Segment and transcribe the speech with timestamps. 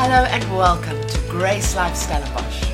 [0.00, 2.70] Hello and welcome to Grace Life Stellenbosch.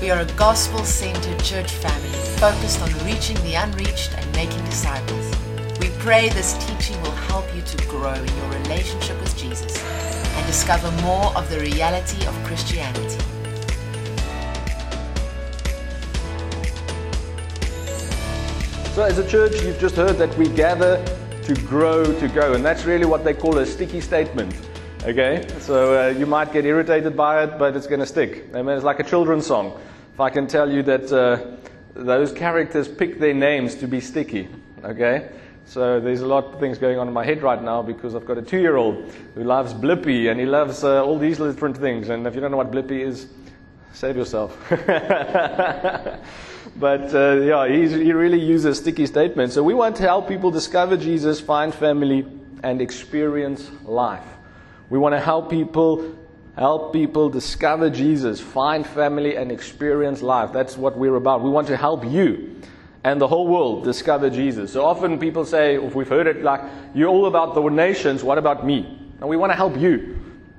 [0.00, 2.08] We are a gospel centered church family
[2.38, 5.34] focused on reaching the unreached and making disciples.
[5.80, 10.46] We pray this teaching will help you to grow in your relationship with Jesus and
[10.46, 13.18] discover more of the reality of Christianity.
[18.94, 21.04] So, as a church, you've just heard that we gather
[21.42, 24.54] to grow to go, and that's really what they call a sticky statement.
[25.08, 28.44] Okay, so uh, you might get irritated by it, but it's going to stick.
[28.52, 29.80] I mean, it's like a children's song.
[30.12, 31.56] If I can tell you that uh,
[31.94, 34.50] those characters pick their names to be sticky,
[34.84, 35.30] okay?
[35.64, 38.26] So there's a lot of things going on in my head right now because I've
[38.26, 42.10] got a two-year-old who loves Blippi and he loves uh, all these different things.
[42.10, 43.28] And if you don't know what Blippi is,
[43.94, 44.58] save yourself.
[44.68, 46.20] but
[47.14, 49.54] uh, yeah, he really uses sticky statements.
[49.54, 52.26] So we want to help people discover Jesus, find family,
[52.62, 54.34] and experience life.
[54.90, 56.16] We want to help people
[56.56, 60.52] help people discover Jesus, find family, and experience life.
[60.52, 61.42] That's what we're about.
[61.42, 62.60] We want to help you
[63.04, 64.72] and the whole world discover Jesus.
[64.72, 66.60] So often people say, if we've heard it like,
[66.94, 68.98] you're all about the nations, what about me?
[69.20, 70.18] And we want to help you.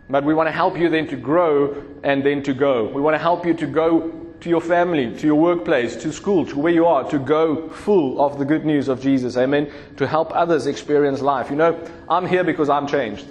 [0.10, 2.86] But we want to help you then to grow and then to go.
[2.86, 6.46] We want to help you to go to your family, to your workplace, to school,
[6.46, 9.38] to where you are, to go full of the good news of Jesus.
[9.38, 9.70] Amen.
[9.98, 11.50] To help others experience life.
[11.50, 13.28] You know, I'm here because I'm changed.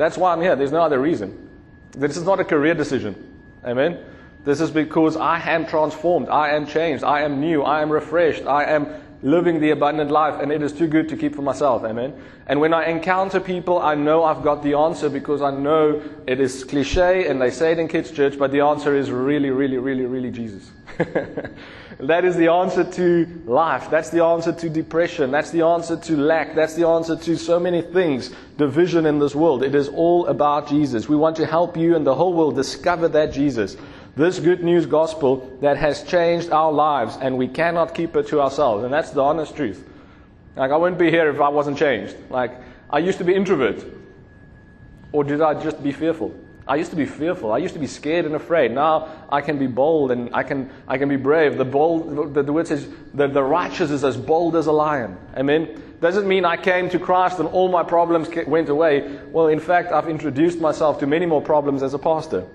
[0.00, 0.56] That's why I'm here.
[0.56, 1.50] There's no other reason.
[1.90, 3.14] This is not a career decision.
[3.62, 4.02] Amen.
[4.46, 6.30] This is because I am transformed.
[6.30, 7.04] I am changed.
[7.04, 7.62] I am new.
[7.62, 8.46] I am refreshed.
[8.46, 8.88] I am
[9.20, 11.84] living the abundant life, and it is too good to keep for myself.
[11.84, 12.14] Amen.
[12.46, 16.40] And when I encounter people, I know I've got the answer because I know it
[16.40, 19.76] is cliche and they say it in kids' church, but the answer is really, really,
[19.76, 20.70] really, really Jesus.
[22.06, 23.90] that is the answer to life.
[23.90, 25.30] That's the answer to depression.
[25.30, 26.54] That's the answer to lack.
[26.54, 29.62] That's the answer to so many things, division in this world.
[29.62, 31.08] It is all about Jesus.
[31.08, 33.76] We want to help you and the whole world discover that Jesus
[34.16, 38.40] this good news gospel that has changed our lives, and we cannot keep it to
[38.40, 38.84] ourselves.
[38.84, 39.86] And that's the honest truth.
[40.56, 42.16] Like, I wouldn't be here if I wasn't changed.
[42.28, 42.52] Like,
[42.90, 43.84] I used to be introvert.
[45.12, 46.34] Or did I just be fearful?
[46.66, 47.52] I used to be fearful.
[47.52, 48.72] I used to be scared and afraid.
[48.72, 51.58] Now I can be bold and I can, I can be brave.
[51.58, 55.16] The, bold, the, the word says that the righteous is as bold as a lion.
[55.36, 55.82] Amen.
[56.00, 59.18] Doesn't mean I came to Christ and all my problems went away.
[59.30, 62.46] Well, in fact, I've introduced myself to many more problems as a pastor.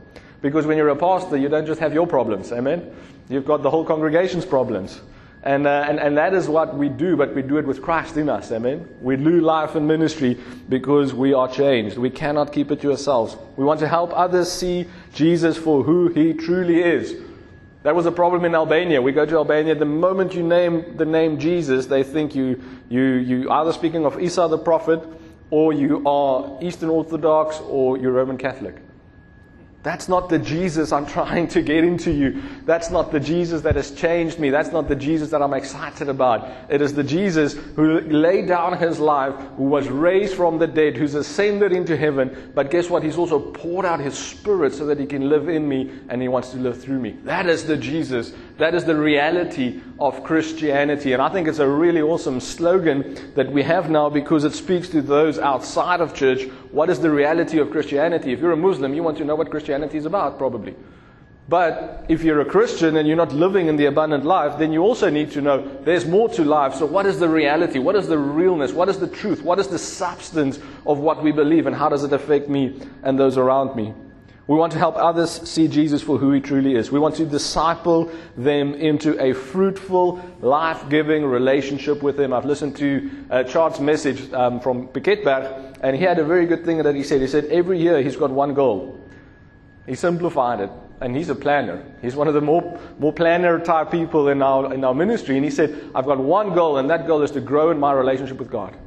[0.41, 2.51] Because when you're a pastor, you don't just have your problems.
[2.51, 2.93] Amen?
[3.29, 5.01] You've got the whole congregation's problems.
[5.45, 8.17] And, uh, and, and that is what we do, but we do it with Christ
[8.17, 8.51] in us.
[8.51, 8.89] Amen?
[8.99, 10.39] We lose life and ministry
[10.69, 11.97] because we are changed.
[11.99, 13.37] We cannot keep it to ourselves.
[13.55, 17.21] We want to help others see Jesus for who he truly is.
[17.83, 18.99] That was a problem in Albania.
[18.99, 23.03] We go to Albania, the moment you name the name Jesus, they think you, you,
[23.03, 25.07] you either speaking of Isa the prophet,
[25.51, 28.77] or you are Eastern Orthodox, or you're Roman Catholic.
[29.85, 32.41] That's not the Jesus I'm trying to get into you.
[32.65, 34.49] That's not the Jesus that has changed me.
[34.49, 36.71] That's not the Jesus that I'm excited about.
[36.71, 40.97] It is the Jesus who laid down his life, who was raised from the dead,
[40.97, 42.51] who's ascended into heaven.
[42.55, 43.03] But guess what?
[43.03, 46.29] He's also poured out his spirit so that he can live in me and he
[46.29, 47.11] wants to live through me.
[47.23, 48.33] That is the Jesus.
[48.57, 51.13] That is the reality of Christianity.
[51.13, 54.89] And I think it's a really awesome slogan that we have now because it speaks
[54.89, 56.43] to those outside of church.
[56.71, 58.33] What is the reality of Christianity?
[58.33, 60.75] If you're a Muslim, you want to know what Christianity is about, probably.
[61.47, 64.81] But if you're a Christian and you're not living in the abundant life, then you
[64.81, 66.73] also need to know there's more to life.
[66.73, 67.77] So, what is the reality?
[67.77, 68.71] What is the realness?
[68.71, 69.43] What is the truth?
[69.43, 71.67] What is the substance of what we believe?
[71.67, 73.93] And how does it affect me and those around me?
[74.47, 76.91] We want to help others see Jesus for who he truly is.
[76.91, 82.31] We want to disciple them into a fruitful, life giving relationship with him.
[82.31, 86.63] I've listened to uh, Charles' message um, from Piketberg, and he had a very good
[86.63, 87.21] thing that he said.
[87.21, 88.99] He said, Every year he's got one goal.
[89.87, 90.69] He simplified it.
[91.01, 91.83] And he's a planner.
[92.01, 95.35] He's one of the more, more planner type people in our, in our ministry.
[95.35, 97.91] And he said, I've got one goal, and that goal is to grow in my
[97.91, 98.77] relationship with God.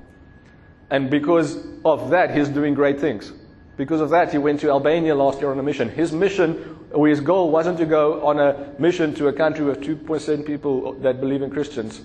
[0.90, 3.32] And because of that, he's doing great things.
[3.78, 5.88] Because of that, he went to Albania last year on a mission.
[5.88, 9.80] His mission, or his goal, wasn't to go on a mission to a country with
[9.80, 12.02] 2% people that believe in Christians.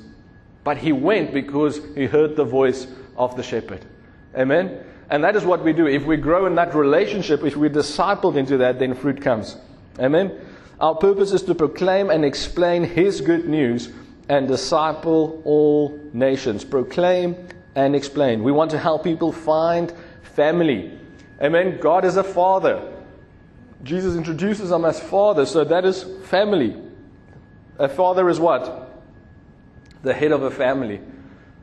[0.63, 2.85] But he went because he heard the voice
[3.17, 3.83] of the shepherd.
[4.37, 4.85] Amen?
[5.09, 5.87] And that is what we do.
[5.87, 9.57] If we grow in that relationship, if we're discipled into that, then fruit comes.
[9.99, 10.31] Amen?
[10.79, 13.89] Our purpose is to proclaim and explain His good news
[14.29, 16.63] and disciple all nations.
[16.63, 17.35] Proclaim
[17.73, 18.43] and explain.
[18.43, 19.91] We want to help people find
[20.21, 20.99] family.
[21.41, 21.79] Amen?
[21.79, 22.91] God is a father.
[23.83, 26.75] Jesus introduces them as father, so that is family.
[27.77, 29.01] A father is what?
[30.03, 31.01] The head of a family.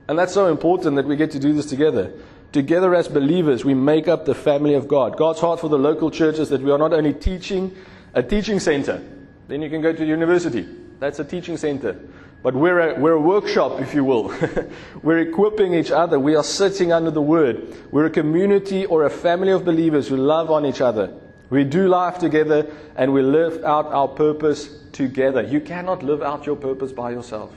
[0.09, 2.13] And that's so important that we get to do this together.
[2.53, 5.17] Together as believers, we make up the family of God.
[5.17, 7.75] God's heart for the local church is that we are not only teaching
[8.13, 9.03] a teaching center,
[9.47, 10.67] then you can go to university.
[10.99, 11.97] That's a teaching center.
[12.43, 14.35] But we're a, we're a workshop, if you will.
[15.03, 16.19] we're equipping each other.
[16.19, 17.77] We are sitting under the word.
[17.91, 21.13] We're a community or a family of believers who love on each other.
[21.51, 22.67] We do life together
[22.97, 25.43] and we live out our purpose together.
[25.43, 27.53] You cannot live out your purpose by yourself.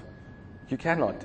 [0.67, 1.15] You cannot.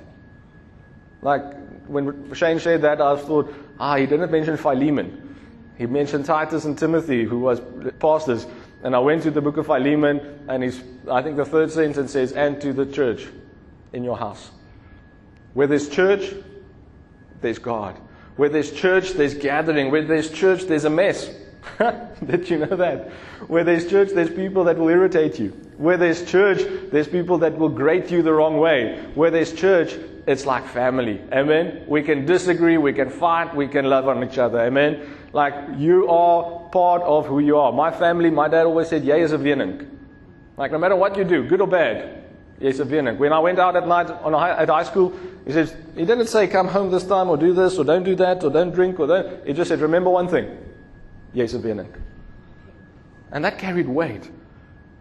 [1.21, 1.41] Like
[1.87, 5.35] when Shane said that, I thought, ah, he didn't mention Philemon.
[5.77, 7.61] He mentioned Titus and Timothy, who was
[7.99, 8.45] pastors.
[8.83, 10.81] And I went to the book of Philemon, and he's,
[11.11, 13.27] I think the third sentence says, and to the church
[13.93, 14.51] in your house.
[15.53, 16.33] Where there's church,
[17.41, 17.99] there's God.
[18.35, 19.91] Where there's church, there's gathering.
[19.91, 21.29] Where there's church, there's a mess.
[22.25, 23.11] Did you know that?
[23.47, 25.49] Where there's church, there's people that will irritate you.
[25.77, 29.05] Where there's church, there's people that will grate you the wrong way.
[29.15, 29.97] Where there's church,
[30.27, 31.19] it's like family.
[31.33, 31.85] Amen?
[31.87, 34.59] We can disagree, we can fight, we can love on each other.
[34.59, 35.17] Amen?
[35.33, 37.71] Like you are part of who you are.
[37.71, 39.89] My family, my dad always said, Jy is a wening.
[40.57, 42.23] Like no matter what you do, good or bad,
[42.59, 42.79] Yes.
[42.79, 45.13] When I went out at night high, at high school,
[45.45, 48.15] he says he didn't say come home this time or do this or don't do
[48.15, 49.47] that or don't drink or don't.
[49.47, 50.57] He just said remember one thing.
[51.33, 51.53] Yes.
[51.53, 54.29] And that carried weight.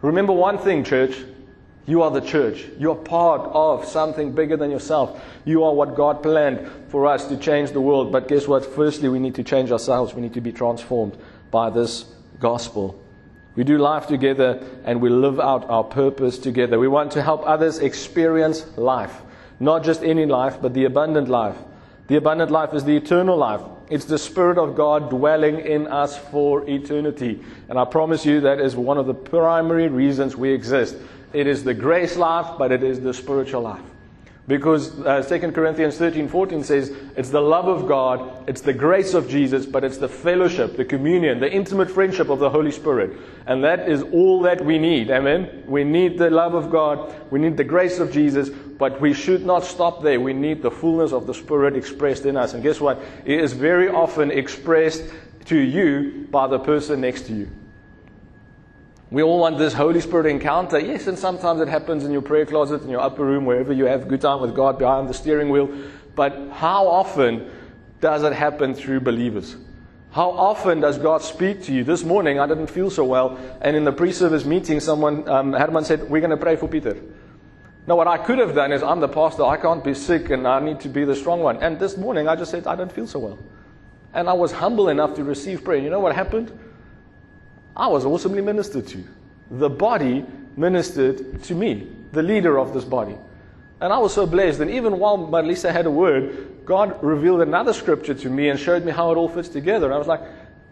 [0.02, 1.16] Remember one thing, church.
[1.87, 2.66] You are the church.
[2.78, 5.25] You are part of something bigger than yourself.
[5.46, 8.12] You are what God planned for us to change the world.
[8.12, 8.64] But guess what?
[8.66, 10.12] Firstly, we need to change ourselves.
[10.14, 11.16] We need to be transformed
[11.50, 12.04] by this
[12.38, 13.02] gospel.
[13.58, 16.78] We do life together and we live out our purpose together.
[16.78, 19.20] We want to help others experience life.
[19.58, 21.56] Not just any life, but the abundant life.
[22.06, 23.60] The abundant life is the eternal life.
[23.90, 27.40] It's the Spirit of God dwelling in us for eternity.
[27.69, 30.94] And I promise you that is one of the primary reasons we exist.
[31.32, 33.82] It is the grace life, but it is the spiritual life.
[34.49, 39.12] Because uh, 2 Corinthians 13 14 says, it's the love of God, it's the grace
[39.12, 43.19] of Jesus, but it's the fellowship, the communion, the intimate friendship of the Holy Spirit.
[43.47, 45.11] And that is all that we need.
[45.11, 45.65] Amen?
[45.67, 49.45] We need the love of God, we need the grace of Jesus, but we should
[49.45, 50.19] not stop there.
[50.19, 52.55] We need the fullness of the Spirit expressed in us.
[52.55, 53.03] And guess what?
[53.27, 55.05] It is very often expressed
[55.47, 57.50] to you by the person next to you.
[59.10, 60.78] We all want this Holy Spirit encounter.
[60.78, 63.87] Yes, and sometimes it happens in your prayer closet, in your upper room, wherever you
[63.87, 65.70] have good time with God behind the steering wheel.
[66.14, 67.50] But how often
[68.02, 69.56] does it happen through believers?
[70.10, 71.84] How often does God speak to you?
[71.84, 75.84] This morning, I didn't feel so well, and in the pre-service meeting, someone, um, Herman
[75.84, 76.96] said, "We're going to pray for Peter."
[77.87, 80.46] Now, what I could have done is, I'm the pastor, I can't be sick, and
[80.46, 81.56] I need to be the strong one.
[81.62, 83.38] And this morning, I just said, "I don't feel so well,"
[84.12, 85.78] and I was humble enough to receive prayer.
[85.78, 86.52] You know what happened?
[87.78, 89.04] I was awesomely ministered to.
[89.50, 90.26] The body
[90.56, 93.16] ministered to me, the leader of this body.
[93.80, 94.60] And I was so blessed.
[94.60, 98.84] And even while Marlisa had a word, God revealed another scripture to me and showed
[98.84, 99.86] me how it all fits together.
[99.86, 100.22] And I was like,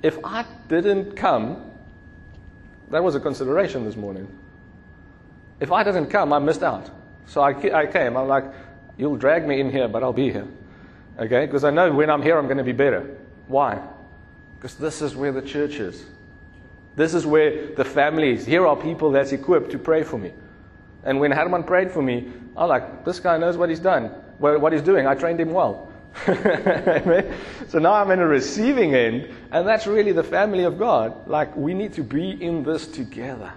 [0.02, 1.70] if I didn't come,
[2.90, 4.26] that was a consideration this morning.
[5.60, 6.90] If I didn't come, I missed out.
[7.26, 8.16] So I, I came.
[8.16, 8.44] I'm like,
[8.98, 10.46] you'll drag me in here, but I'll be here.
[11.18, 11.46] Okay?
[11.46, 13.16] Because I know when I'm here, I'm going to be better.
[13.46, 13.80] Why?
[14.56, 16.04] Because this is where the church is.
[16.96, 18.46] This is where the family is.
[18.46, 20.32] Here are people that's equipped to pray for me.
[21.04, 24.06] And when Herman prayed for me, I'm like, this guy knows what he's done,
[24.38, 25.06] what he's doing.
[25.06, 25.92] I trained him well.
[27.68, 31.28] so now I'm in a receiving end, and that's really the family of God.
[31.28, 33.52] Like, we need to be in this together.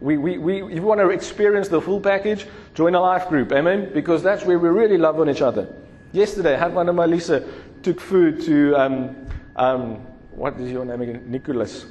[0.00, 3.52] We, we, we, if you want to experience the full package, join a life group.
[3.52, 3.90] Amen?
[3.94, 5.72] Because that's where we really love on each other.
[6.12, 7.48] Yesterday, Herman and Melissa
[7.82, 9.94] took food to, um, um,
[10.32, 11.22] what is your name again?
[11.26, 11.86] Nicholas.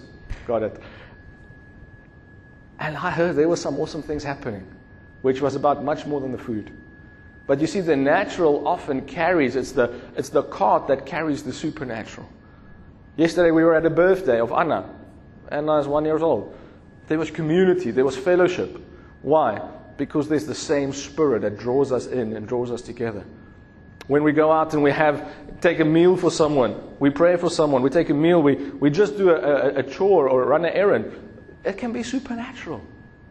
[0.46, 0.81] Got it.
[2.79, 4.65] And I heard there were some awesome things happening,
[5.22, 6.72] which was about much more than the food.
[7.48, 11.53] But you see, the natural often carries, it's the, it's the cart that carries the
[11.53, 12.27] supernatural.
[13.15, 14.93] Yesterday we were at a birthday of Anna.
[15.50, 16.55] Anna is one years old.
[17.07, 18.77] There was community, there was fellowship.
[19.22, 19.62] Why?
[19.96, 23.25] Because there's the same spirit that draws us in and draws us together.
[24.08, 25.30] When we go out and we have
[25.62, 28.90] take a meal for someone, we pray for someone, we take a meal, we, we
[28.90, 31.12] just do a, a, a chore or run an errand,
[31.66, 32.82] it can be supernatural.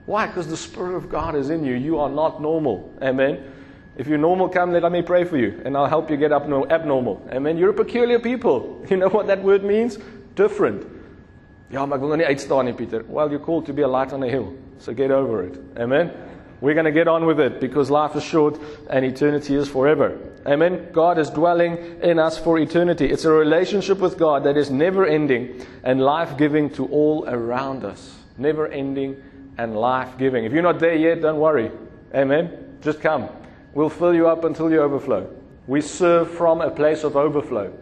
[0.06, 0.26] Why?
[0.26, 1.75] Because the Spirit of God is in you.
[1.75, 2.92] You are not normal.
[3.02, 3.52] Amen.
[3.97, 6.47] If you're normal, come, let me pray for you, and I'll help you get up
[6.47, 7.26] No abnormal.
[7.33, 7.56] Amen.
[7.56, 8.85] You're a peculiar people.
[8.90, 9.99] You know what that word means?
[10.35, 10.87] Different.
[11.71, 11.87] Ja.
[11.87, 14.54] Well, you're called to be a light on a hill.
[14.78, 15.59] So get over it.
[15.78, 16.12] Amen.
[16.61, 20.18] We're going to get on with it because life is short and eternity is forever.
[20.46, 20.88] Amen.
[20.92, 23.06] God is dwelling in us for eternity.
[23.06, 27.84] It's a relationship with God that is never ending and life giving to all around
[27.84, 28.14] us.
[28.38, 29.20] Never ending
[29.58, 30.44] and life giving.
[30.44, 31.72] If you're not there yet, don't worry.
[32.14, 32.78] Amen.
[32.80, 33.28] Just come.
[33.74, 35.28] We'll fill you up until you overflow.
[35.66, 37.72] We serve from a place of overflow.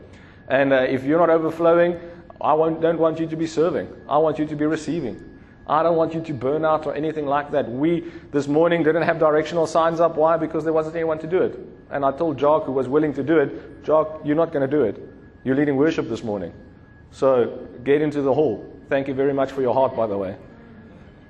[0.49, 2.01] And uh, if you're not overflowing,
[2.41, 3.89] I don't want you to be serving.
[4.09, 5.34] I want you to be receiving.
[5.67, 7.71] I don't want you to burn out or anything like that.
[7.71, 10.17] We, this morning, didn't have directional signs up.
[10.17, 10.37] Why?
[10.37, 11.59] Because there wasn't anyone to do it.
[11.91, 14.77] And I told Jock, who was willing to do it, Jock, you're not going to
[14.77, 15.01] do it.
[15.43, 16.53] You're leading worship this morning.
[17.13, 18.71] So get into the hall.
[18.91, 20.37] Thank you very much for your heart, by the way.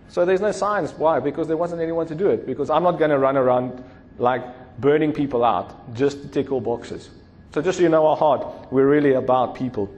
[0.08, 0.92] So there's no signs.
[0.92, 1.20] Why?
[1.20, 2.44] Because there wasn't anyone to do it.
[2.44, 3.84] Because I'm not going to run around
[4.18, 4.44] like
[4.80, 7.10] burning people out just to tick all boxes.
[7.52, 9.94] So just so you know our heart, we're really about people.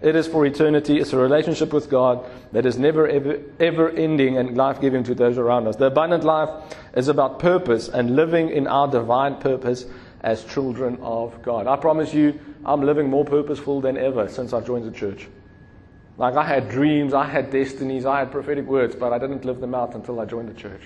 [0.00, 0.98] It is for eternity.
[0.98, 5.14] It's a relationship with God that is never, ever, ever ending and life giving to
[5.14, 5.76] those around us.
[5.76, 6.50] The abundant life
[6.94, 9.86] is about purpose and living in our divine purpose
[10.20, 11.66] as children of God.
[11.66, 15.26] I promise you, I'm living more purposeful than ever since I joined the church.
[16.16, 19.60] Like I had dreams, I had destinies, I had prophetic words, but I didn't live
[19.60, 20.82] them out until I joined the church.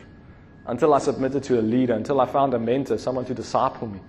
[0.67, 4.01] Until I submitted to a leader, until I found a mentor, someone to disciple me.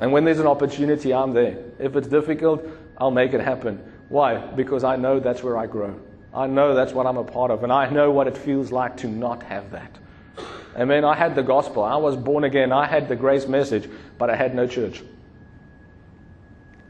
[0.00, 1.58] And when there's an opportunity, I'm there.
[1.78, 2.66] If it's difficult,
[2.98, 3.80] I'll make it happen.
[4.08, 4.38] Why?
[4.38, 5.98] Because I know that's where I grow.
[6.32, 8.96] I know that's what I'm a part of, and I know what it feels like
[8.98, 9.98] to not have that.
[10.76, 11.04] Amen.
[11.04, 11.84] I had the gospel.
[11.84, 12.72] I was born again.
[12.72, 15.02] I had the grace message, but I had no church.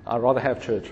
[0.06, 0.90] I'd rather have church.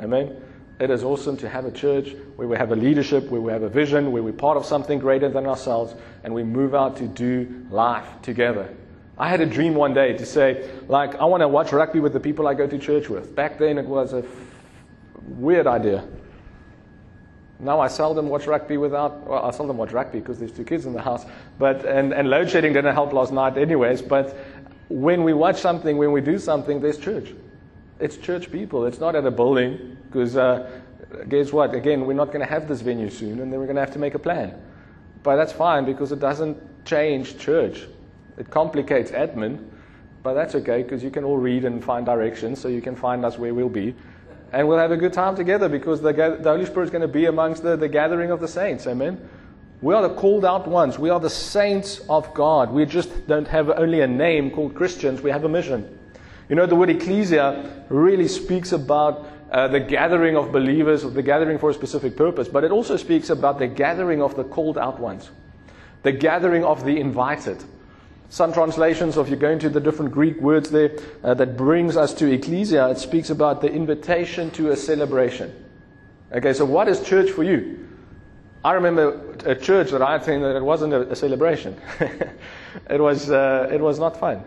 [0.00, 0.42] Amen.
[0.78, 3.62] It is awesome to have a church where we have a leadership, where we have
[3.62, 7.06] a vision, where we're part of something greater than ourselves, and we move out to
[7.06, 8.74] do life together.
[9.16, 12.12] I had a dream one day to say, like, I want to watch rugby with
[12.12, 13.34] the people I go to church with.
[13.34, 14.22] Back then, it was a
[15.26, 16.06] Weird idea.
[17.58, 20.86] Now I seldom watch rugby without, well, I seldom watch rugby because there's two kids
[20.86, 21.24] in the house.
[21.58, 24.02] But, and, and load shedding didn't help last night anyways.
[24.02, 24.36] But
[24.88, 27.32] when we watch something, when we do something, there's church.
[27.98, 28.84] It's church people.
[28.84, 30.70] It's not at a building because uh,
[31.28, 31.74] guess what?
[31.74, 33.92] Again, we're not going to have this venue soon and then we're going to have
[33.92, 34.54] to make a plan.
[35.22, 37.88] But that's fine because it doesn't change church.
[38.36, 39.66] It complicates admin.
[40.22, 43.24] But that's okay because you can all read and find directions so you can find
[43.24, 43.94] us where we'll be
[44.56, 47.08] and we'll have a good time together because the, the Holy Spirit is going to
[47.08, 48.86] be amongst the, the gathering of the saints.
[48.86, 49.28] Amen.
[49.82, 50.98] We are the called out ones.
[50.98, 52.70] We are the saints of God.
[52.70, 55.98] We just don't have only a name called Christians, we have a mission.
[56.48, 61.58] You know, the word ecclesia really speaks about uh, the gathering of believers, the gathering
[61.58, 64.98] for a specific purpose, but it also speaks about the gathering of the called out
[64.98, 65.28] ones,
[66.02, 67.62] the gathering of the invited.
[68.28, 71.96] Some translations, or if you go into the different Greek words there, uh, that brings
[71.96, 75.54] us to ecclesia, it speaks about the invitation to a celebration.
[76.32, 77.86] Okay, so what is church for you?
[78.64, 81.80] I remember a church that I attended, that it wasn't a, a celebration.
[82.90, 84.42] it, was, uh, it was not fun.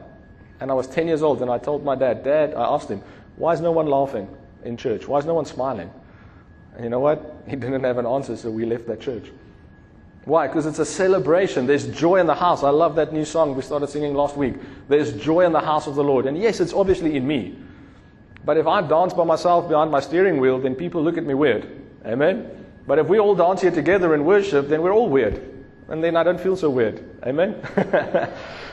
[0.59, 3.01] And I was 10 years old, and I told my dad, Dad, I asked him,
[3.37, 4.27] why is no one laughing
[4.65, 5.07] in church?
[5.07, 5.89] Why is no one smiling?
[6.75, 7.43] And you know what?
[7.47, 9.31] He didn't have an answer, so we left that church.
[10.29, 10.45] Why?
[10.45, 11.65] Because it's a celebration.
[11.65, 12.61] There's joy in the house.
[12.61, 14.53] I love that new song we started singing last week.
[14.87, 16.27] There's joy in the house of the Lord.
[16.27, 17.57] And yes, it's obviously in me.
[18.45, 21.33] But if I dance by myself behind my steering wheel, then people look at me
[21.33, 21.67] weird.
[22.05, 22.47] Amen?
[22.85, 25.41] But if we all dance here together in worship, then we're all weird.
[25.87, 27.03] And then I don't feel so weird.
[27.23, 27.59] Amen?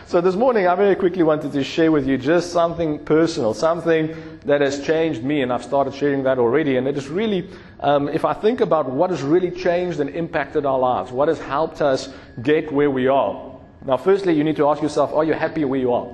[0.08, 4.14] So this morning, I very quickly wanted to share with you just something personal, something
[4.44, 6.76] that has changed me, and I've started sharing that already.
[6.76, 10.64] And it is really, um, if I think about what has really changed and impacted
[10.64, 12.08] our lives, what has helped us
[12.42, 13.58] get where we are.
[13.84, 16.08] Now, firstly, you need to ask yourself, are you happy where you are?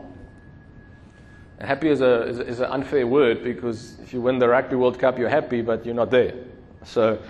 [1.59, 4.75] And happy is, a, is, is an unfair word because if you win the Rugby
[4.75, 6.35] World Cup, you're happy, but you're not there.
[6.85, 7.23] So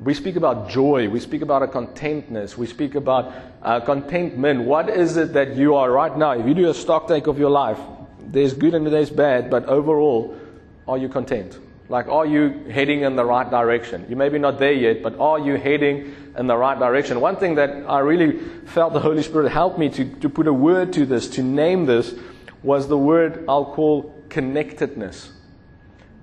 [0.00, 1.08] we speak about joy.
[1.08, 2.58] We speak about a contentness.
[2.58, 3.32] We speak about
[3.62, 4.62] uh, contentment.
[4.62, 6.32] What is it that you are right now?
[6.32, 7.78] If you do a stock take of your life,
[8.20, 10.36] there's good and there's bad, but overall,
[10.88, 11.58] are you content?
[11.88, 14.04] Like, are you heading in the right direction?
[14.08, 17.20] You may be not there yet, but are you heading in the right direction?
[17.20, 20.52] One thing that I really felt the Holy Spirit helped me to, to put a
[20.52, 22.14] word to this, to name this,
[22.62, 25.32] was the word I'll call connectedness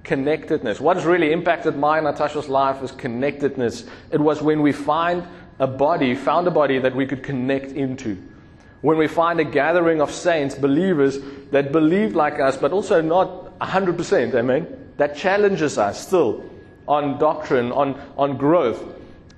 [0.05, 0.79] connectedness.
[0.79, 3.85] What has really impacted my and Natasha's life is connectedness.
[4.11, 5.27] It was when we find
[5.59, 8.21] a body, found a body that we could connect into.
[8.81, 11.17] When we find a gathering of saints, believers
[11.51, 16.49] that believe like us, but also not 100%, amen, that challenges us still
[16.87, 18.83] on doctrine, on, on growth,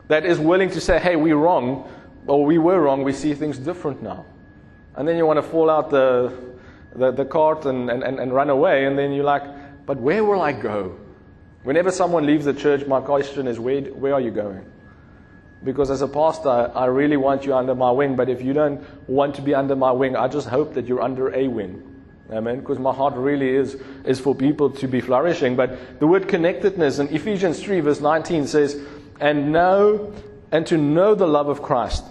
[0.08, 1.90] that is willing to say, hey, we're wrong,
[2.28, 4.26] or we were wrong, we see things different now.
[4.96, 6.34] And then you want to fall out the,
[6.96, 9.44] the, the cart and, and, and run away, and then you're like,
[9.86, 10.98] but where will I go?
[11.64, 14.66] Whenever someone leaves the church, my question is, where, where are you going?
[15.64, 18.82] Because as a pastor, I really want you under my wing, but if you don't
[19.10, 21.97] want to be under my wing, I just hope that you're under a wing.
[22.32, 22.60] Amen.
[22.60, 25.56] Because my heart really is, is for people to be flourishing.
[25.56, 28.80] But the word connectedness in Ephesians 3, verse 19 says,
[29.20, 30.14] And know,
[30.52, 32.04] and to know the love of Christ,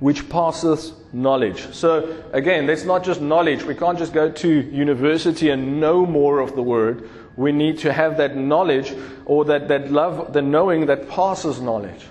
[0.00, 1.72] which passeth knowledge.
[1.72, 3.62] So, again, that's not just knowledge.
[3.62, 7.08] We can't just go to university and know more of the word.
[7.36, 8.92] We need to have that knowledge
[9.24, 12.06] or that, that love, the knowing that passes knowledge.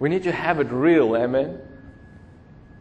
[0.00, 1.60] We need to have it real, amen?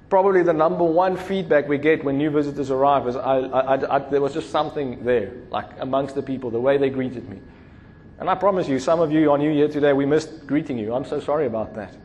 [0.09, 3.99] Probably the number one feedback we get when new visitors arrive is I, I, I,
[3.99, 7.39] there was just something there, like amongst the people, the way they greeted me.
[8.19, 10.93] And I promise you, some of you on New Year today, we missed greeting you.
[10.93, 11.95] I'm so sorry about that.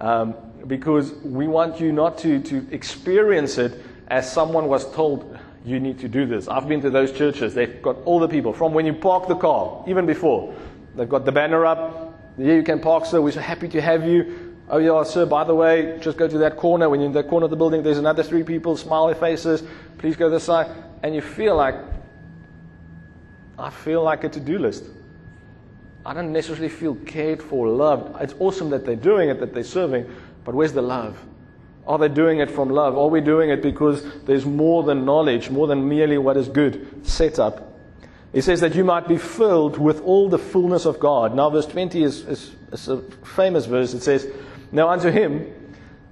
[0.00, 0.34] Um,
[0.66, 5.98] because we want you not to, to experience it as someone was told you need
[6.00, 6.48] to do this.
[6.48, 7.54] I've been to those churches.
[7.54, 10.54] They've got all the people from when you park the car, even before.
[10.96, 12.18] They've got the banner up.
[12.36, 13.20] Here you can park, sir.
[13.20, 14.43] We're so happy to have you.
[14.68, 16.88] Oh, yeah, sir, by the way, just go to that corner.
[16.88, 19.62] When you're in that corner of the building, there's another three people, smiley faces.
[19.98, 20.70] Please go this side.
[21.02, 21.74] And you feel like,
[23.58, 24.84] I feel like a to do list.
[26.06, 28.20] I don't necessarily feel cared for, loved.
[28.22, 30.10] It's awesome that they're doing it, that they're serving,
[30.44, 31.18] but where's the love?
[31.86, 32.96] Are they doing it from love?
[32.96, 37.06] Are we doing it because there's more than knowledge, more than merely what is good
[37.06, 37.74] set up?
[38.32, 41.34] It says that you might be filled with all the fullness of God.
[41.36, 43.00] Now, verse 20 is, is, is a
[43.36, 43.94] famous verse.
[43.94, 44.26] It says,
[44.74, 45.54] Now unto him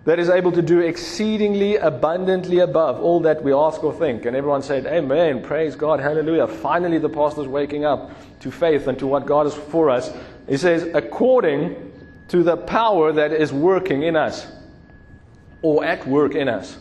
[0.05, 4.25] that is able to do exceedingly abundantly above all that we ask or think.
[4.25, 6.47] And everyone said, Amen, praise God, hallelujah.
[6.47, 10.13] Finally, the pastor's waking up to faith and to what God is for us.
[10.49, 11.93] He says, according
[12.29, 14.47] to the power that is working in us,
[15.63, 16.79] or at work in us.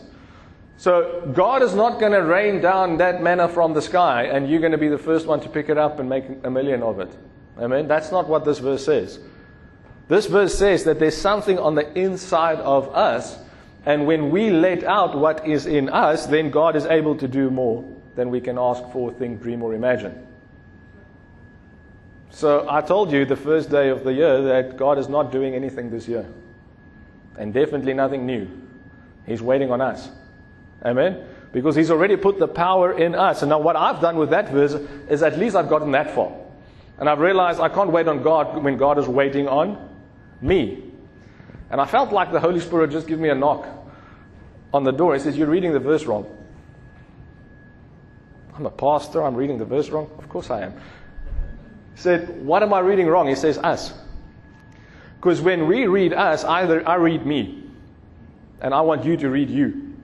[0.76, 4.60] So, God is not going to rain down that manna from the sky and you're
[4.60, 6.98] going to be the first one to pick it up and make a million of
[6.98, 7.10] it.
[7.58, 7.86] Amen?
[7.86, 9.20] That's not what this verse says.
[10.12, 13.38] This verse says that there's something on the inside of us,
[13.86, 17.48] and when we let out what is in us, then God is able to do
[17.48, 17.82] more
[18.14, 20.26] than we can ask for, think, dream, or imagine.
[22.28, 25.54] So I told you the first day of the year that God is not doing
[25.54, 26.26] anything this year,
[27.38, 28.50] and definitely nothing new.
[29.24, 30.10] He's waiting on us.
[30.84, 31.24] Amen?
[31.52, 33.40] Because He's already put the power in us.
[33.40, 34.74] And now, what I've done with that verse
[35.08, 36.36] is at least I've gotten that far.
[36.98, 39.88] And I've realized I can't wait on God when God is waiting on
[40.42, 40.82] me.
[41.70, 43.66] And I felt like the Holy Spirit just give me a knock
[44.74, 45.14] on the door.
[45.14, 46.26] He says, You're reading the verse wrong.
[48.54, 50.10] I'm a pastor, I'm reading the verse wrong.
[50.18, 50.72] Of course I am.
[51.94, 53.28] He said, What am I reading wrong?
[53.28, 53.94] He says, Us.
[55.16, 57.62] Because when we read us, either I read me,
[58.60, 59.94] and I want you to read you.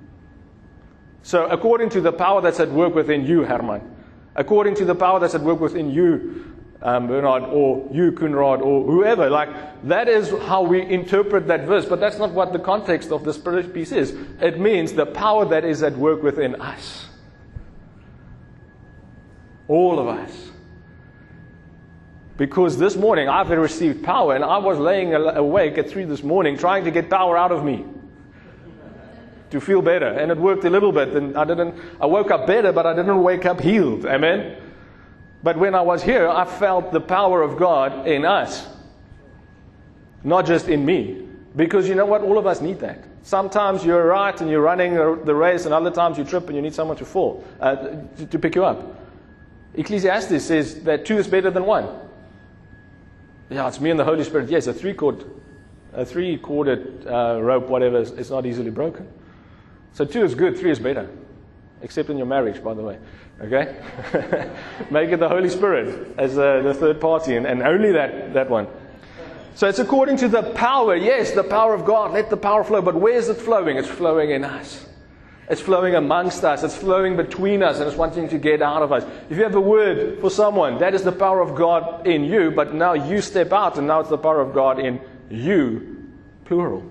[1.22, 3.82] So, according to the power that's at work within you, Herman,
[4.36, 8.84] according to the power that's at work within you, um, Bernard, or you, Kunrad, or
[8.84, 9.28] whoever.
[9.28, 9.48] Like,
[9.84, 11.84] that is how we interpret that verse.
[11.84, 14.14] But that's not what the context of this piece is.
[14.40, 17.06] It means the power that is at work within us.
[19.66, 20.50] All of us.
[22.36, 26.56] Because this morning I've received power, and I was laying awake at 3 this morning
[26.56, 27.84] trying to get power out of me
[29.50, 30.06] to feel better.
[30.06, 31.08] And it worked a little bit.
[31.08, 34.06] And I didn't, I woke up better, but I didn't wake up healed.
[34.06, 34.67] Amen?
[35.42, 38.66] But when I was here, I felt the power of God in us,
[40.24, 41.26] not just in me.
[41.54, 42.22] Because you know what?
[42.22, 43.04] All of us need that.
[43.22, 46.62] Sometimes you're right and you're running the race, and other times you trip and you
[46.62, 48.96] need someone to fall, uh, to, to pick you up.
[49.74, 51.88] Ecclesiastes says that two is better than one.
[53.50, 54.48] Yeah, it's me and the Holy Spirit.
[54.48, 55.24] Yes, a three cord,
[55.92, 59.08] a three corded uh, rope, whatever, is not easily broken.
[59.92, 61.08] So two is good, three is better.
[61.80, 62.98] Except in your marriage, by the way.
[63.40, 63.76] Okay?
[64.90, 68.50] Make it the Holy Spirit as uh, the third party, and, and only that, that
[68.50, 68.66] one.
[69.54, 70.94] So it's according to the power.
[70.94, 72.12] Yes, the power of God.
[72.12, 72.80] Let the power flow.
[72.80, 73.76] But where is it flowing?
[73.76, 74.86] It's flowing in us.
[75.48, 76.62] It's flowing amongst us.
[76.62, 79.04] It's flowing between us, and it's wanting to get out of us.
[79.30, 82.50] If you have a word for someone, that is the power of God in you,
[82.50, 86.06] but now you step out, and now it's the power of God in you,
[86.44, 86.84] plural.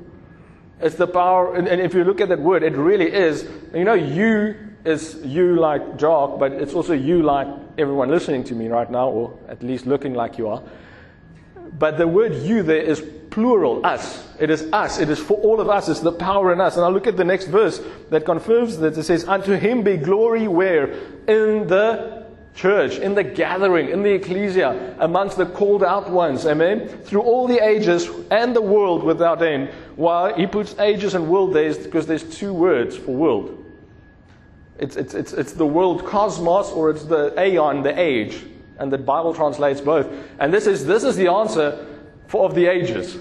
[0.82, 3.84] It's the power, and, and if you look at that word, it really is, you
[3.84, 8.68] know, you is you like Jock, but it's also you like everyone listening to me
[8.68, 10.64] right now, or at least looking like you are.
[11.78, 14.28] But the word you there is plural, us.
[14.40, 15.00] It is us.
[15.00, 15.90] It is for all of us.
[15.90, 16.76] It's the power in us.
[16.76, 18.98] And I'll look at the next verse that confirms that.
[18.98, 20.94] It says, Unto him be glory where?
[21.28, 26.46] In the church, in the gathering, in the ecclesia, amongst the called out ones.
[26.46, 26.88] Amen?
[26.88, 29.70] Through all the ages and the world without end.
[29.96, 30.34] Why?
[30.34, 33.57] He puts ages and world there because there's two words for world.
[34.80, 38.44] It's, it's, it's, it's the world cosmos or it's the aeon, the age.
[38.80, 40.08] And the Bible translates both.
[40.40, 41.86] And this is, this is the answer
[42.28, 43.18] for, of the ages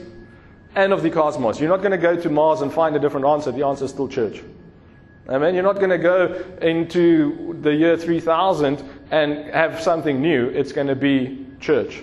[0.74, 1.58] and of the cosmos.
[1.58, 3.50] You're not going to go to Mars and find a different answer.
[3.52, 4.42] The answer is still church.
[5.28, 10.48] I mean, you're not going to go into the year 3000 and have something new.
[10.48, 12.02] It's going to be church.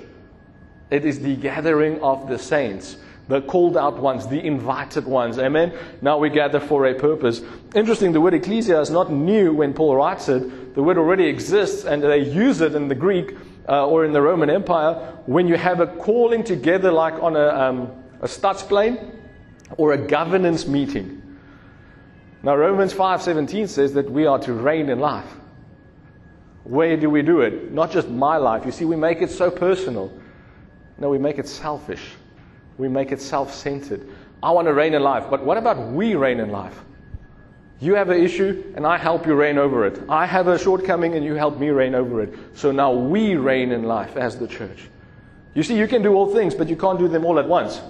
[0.89, 5.39] It is the gathering of the saints the called out ones, the invited ones.
[5.39, 5.73] Amen.
[6.01, 7.41] Now we gather for a purpose.
[7.73, 10.75] Interesting, the word ecclesia is not new when Paul writes it.
[10.75, 13.36] The word already exists and they use it in the Greek
[13.69, 17.47] uh, or in the Roman Empire when you have a calling together like on a,
[17.47, 19.07] um, a
[19.77, 21.21] or a governance meeting.
[22.43, 25.31] Now Romans 5:17 says that we are to reign in life.
[26.65, 27.71] Where do we do it?
[27.71, 28.65] Not just my life.
[28.65, 30.12] You see, we make it so personal.
[30.97, 32.01] No, we make it selfish.
[32.77, 34.07] We make it self centered.
[34.41, 36.77] I want to reign in life, but what about we reign in life?
[37.79, 40.01] You have an issue, and I help you reign over it.
[40.09, 42.33] I have a shortcoming, and you help me reign over it.
[42.53, 44.89] So now we reign in life as the church.
[45.53, 47.81] You see, you can do all things, but you can't do them all at once.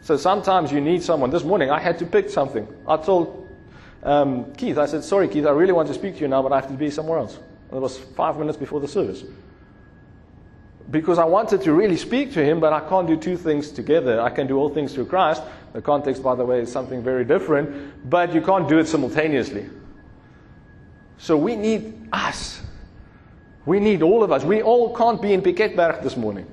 [0.00, 1.30] So sometimes you need someone.
[1.30, 2.66] This morning, I had to pick something.
[2.88, 3.48] I told
[4.02, 6.52] um, Keith, I said, Sorry, Keith, I really want to speak to you now, but
[6.52, 7.36] I have to be somewhere else.
[7.68, 9.24] And it was five minutes before the service
[10.92, 14.20] because I wanted to really speak to him, but I can't do two things together.
[14.20, 15.42] I can do all things through Christ.
[15.72, 19.70] The context, by the way, is something very different, but you can't do it simultaneously.
[21.16, 22.60] So we need us.
[23.64, 24.44] We need all of us.
[24.44, 26.46] We all can't be in Piketberg this morning.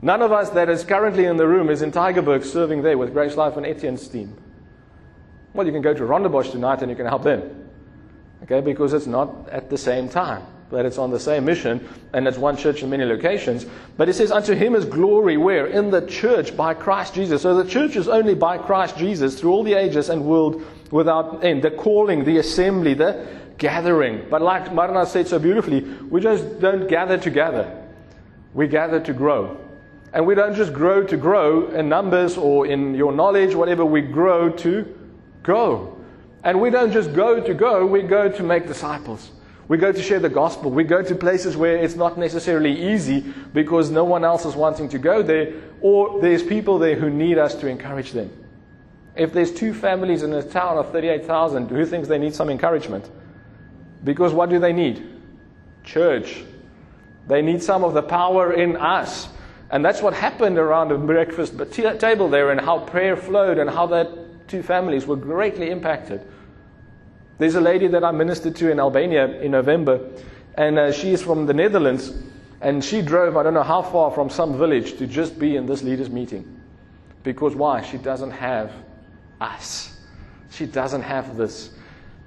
[0.00, 3.12] None of us that is currently in the room is in Tygerberg serving there with
[3.12, 4.36] Grace Life and Etienne's team.
[5.54, 7.68] Well, you can go to Rondebosch tonight and you can help them.
[8.44, 12.26] Okay, because it's not at the same time that it's on the same mission and
[12.26, 13.66] it's one church in many locations.
[13.96, 15.66] But it says, Unto him is glory where?
[15.66, 17.42] In the church by Christ Jesus.
[17.42, 21.44] So the church is only by Christ Jesus through all the ages and world without
[21.44, 21.62] end.
[21.62, 23.26] The calling, the assembly, the
[23.58, 24.26] gathering.
[24.28, 27.84] But like Marna said so beautifully, we just don't gather to gather.
[28.54, 29.58] We gather to grow.
[30.12, 34.00] And we don't just grow to grow in numbers or in your knowledge, whatever, we
[34.00, 34.98] grow to
[35.42, 35.96] go.
[36.42, 39.30] And we don't just go to go, we go to make disciples.
[39.68, 40.70] We go to share the gospel.
[40.70, 43.20] We go to places where it's not necessarily easy
[43.52, 47.36] because no one else is wanting to go there, or there's people there who need
[47.36, 48.30] us to encourage them.
[49.16, 53.10] If there's two families in a town of 38,000, who thinks they need some encouragement?
[54.04, 55.04] Because what do they need?
[55.82, 56.44] Church.
[57.26, 59.28] They need some of the power in us.
[59.70, 63.86] And that's what happened around the breakfast table there, and how prayer flowed, and how
[63.86, 66.20] that two families were greatly impacted.
[67.38, 70.08] There's a lady that I ministered to in Albania in November,
[70.54, 72.12] and uh, she is from the Netherlands,
[72.60, 75.66] and she drove, I don't know how far, from some village to just be in
[75.66, 76.60] this leaders' meeting.
[77.22, 77.82] Because why?
[77.82, 78.72] She doesn't have
[79.40, 79.98] us.
[80.50, 81.70] She doesn't have this.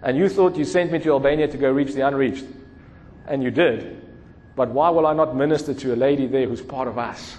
[0.04, 2.46] And you thought you sent me to Albania to go reach the unreached.
[3.28, 4.06] And you did.
[4.56, 7.38] But why will I not minister to a lady there who's part of us?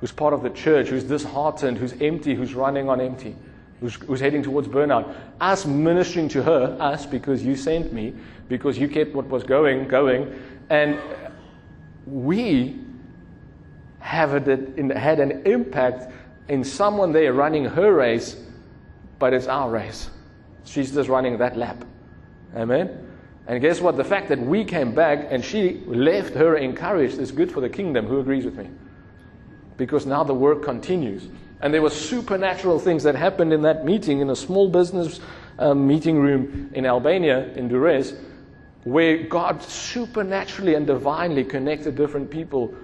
[0.00, 3.36] Who's part of the church, who's disheartened, who's empty, who's running on empty?
[3.80, 5.14] Who's, who's heading towards burnout.
[5.40, 8.14] Us ministering to her, us, because you sent me,
[8.48, 10.34] because you kept what was going, going,
[10.70, 10.98] and
[12.06, 12.78] we
[13.98, 16.12] have had an impact
[16.48, 18.36] in someone there running her race,
[19.18, 20.10] but it's our race.
[20.64, 21.84] She's just running that lap.
[22.54, 23.06] Amen?
[23.48, 23.96] And guess what?
[23.96, 27.68] The fact that we came back and she left her encouraged is good for the
[27.68, 28.06] kingdom.
[28.06, 28.68] Who agrees with me?
[29.76, 31.28] Because now the work continues.
[31.60, 35.20] And there were supernatural things that happened in that meeting in a small business
[35.58, 38.16] um, meeting room in Albania, in Durrës,
[38.84, 42.74] where God supernaturally and divinely connected different people,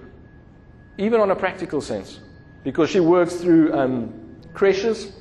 [0.97, 2.19] even on a practical sense.
[2.63, 4.13] Because she works through um,
[4.53, 5.13] creches,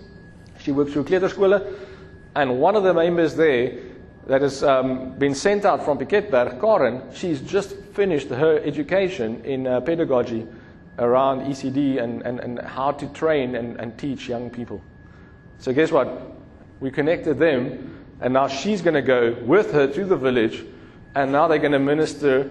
[0.59, 1.77] she works through kleuterskole,
[2.35, 3.79] and one of the members there
[4.27, 9.67] that has um, been sent out from Piketberg, Karen, she's just finished her education in
[9.67, 10.47] uh, pedagogy
[10.99, 14.83] around ECD and, and, and how to train and, and teach young people.
[15.59, 16.33] So, guess what?
[16.81, 20.65] We connected them, and now she's going to go with her to the village,
[21.15, 22.51] and now they're going to minister.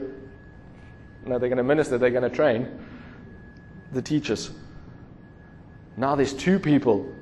[1.26, 2.68] No, they're going to minister, they're going to train
[3.92, 4.52] the teachers.
[5.98, 7.14] Now there's two people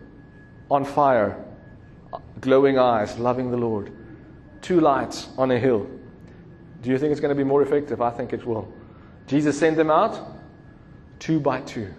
[0.69, 1.43] on fire,
[2.39, 3.91] glowing eyes, loving the Lord.
[4.61, 5.89] Two lights on a hill.
[6.81, 8.01] Do you think it's going to be more effective?
[8.01, 8.71] I think it will.
[9.27, 10.38] Jesus sent them out
[11.19, 11.93] two by two.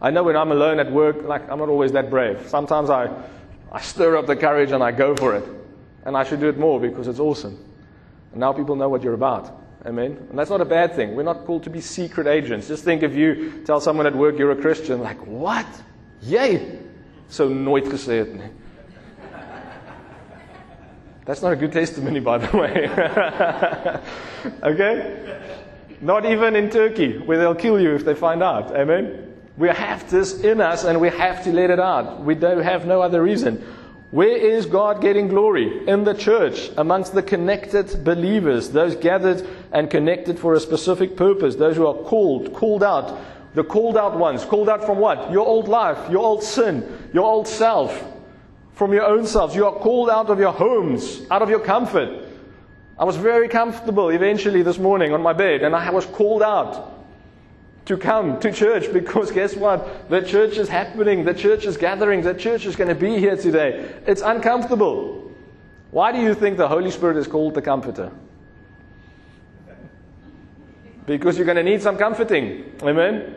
[0.00, 2.48] I know when I'm alone at work, like I'm not always that brave.
[2.48, 3.10] Sometimes I,
[3.72, 5.44] I stir up the courage and I go for it.
[6.04, 7.58] And I should do it more because it's awesome.
[8.32, 9.60] And now people know what you're about.
[9.84, 10.16] Amen.
[10.30, 11.14] And that's not a bad thing.
[11.14, 12.68] We're not called to be secret agents.
[12.68, 15.66] Just think if you tell someone at work you're a Christian, like, what?
[16.22, 16.78] Yay!
[17.28, 18.50] So nooit gesê.
[21.24, 22.88] That's not a good testimony, by the way.
[24.62, 25.40] okay?
[26.00, 28.74] Not even in Turkey, where they'll kill you if they find out.
[28.76, 29.34] Amen?
[29.56, 32.22] We have this in us and we have to let it out.
[32.22, 33.64] We don't have no other reason.
[34.10, 35.86] Where is God getting glory?
[35.86, 41.56] In the church, amongst the connected believers, those gathered and connected for a specific purpose,
[41.56, 43.18] those who are called, called out.
[43.54, 44.44] The called out ones.
[44.44, 45.30] Called out from what?
[45.32, 48.02] Your old life, your old sin, your old self.
[48.74, 49.56] From your own selves.
[49.56, 52.27] You are called out of your homes, out of your comfort.
[52.98, 56.94] I was very comfortable eventually this morning on my bed, and I was called out
[57.84, 60.10] to come to church because guess what?
[60.10, 63.36] The church is happening, the church is gathering, the church is going to be here
[63.36, 63.94] today.
[64.06, 65.32] It's uncomfortable.
[65.90, 68.12] Why do you think the Holy Spirit is called the Comforter?
[71.06, 72.76] Because you're going to need some comforting.
[72.82, 73.34] Amen?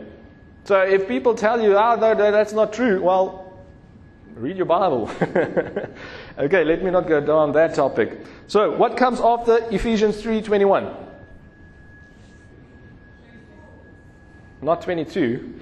[0.65, 3.40] So if people tell you, oh, no, no, that's not true, well,
[4.35, 5.09] read your Bible.
[6.37, 8.19] okay, let me not go down that topic.
[8.47, 11.09] So, what comes after Ephesians 3:21?
[14.61, 15.59] Not 22.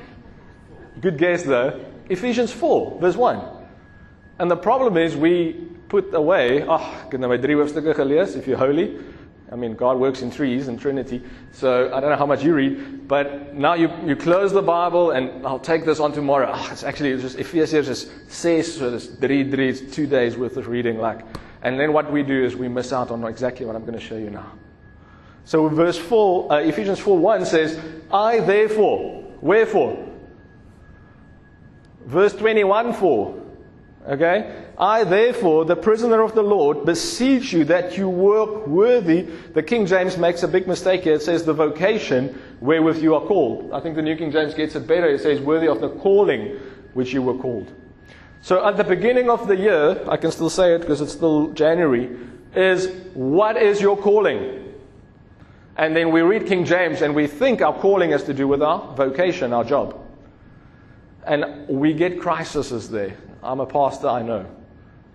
[0.99, 1.79] Good guess though.
[2.09, 3.41] Ephesians 4, verse 1.
[4.39, 5.53] And the problem is we
[5.89, 7.37] put away, oh, my
[8.35, 8.97] if you're holy.
[9.51, 11.23] I mean, God works in threes and Trinity.
[11.51, 15.11] So I don't know how much you read, but now you, you close the Bible
[15.11, 16.51] and I'll take this on tomorrow.
[16.53, 20.37] Oh, it's actually it's just Ephesians is says so it's three, three, it's two days
[20.37, 20.99] worth of reading.
[20.99, 21.21] Like,
[21.63, 24.05] and then what we do is we miss out on exactly what I'm going to
[24.05, 24.51] show you now.
[25.45, 27.79] So verse 4, uh, Ephesians 4 1 says,
[28.11, 30.05] I therefore, wherefore?
[32.05, 33.38] Verse 21 4,
[34.09, 34.65] okay?
[34.77, 39.21] I therefore, the prisoner of the Lord, beseech you that you work worthy.
[39.53, 41.15] The King James makes a big mistake here.
[41.15, 43.71] It says the vocation wherewith you are called.
[43.71, 45.07] I think the New King James gets it better.
[45.07, 46.59] It says worthy of the calling
[46.93, 47.71] which you were called.
[48.41, 51.51] So at the beginning of the year, I can still say it because it's still
[51.51, 52.09] January,
[52.55, 54.73] is what is your calling?
[55.77, 58.61] And then we read King James and we think our calling has to do with
[58.61, 59.97] our vocation, our job.
[61.25, 63.15] And we get crises there.
[63.43, 64.45] I'm a pastor, I know.